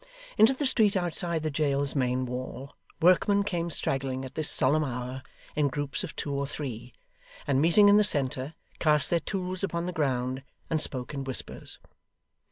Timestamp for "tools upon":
9.19-9.85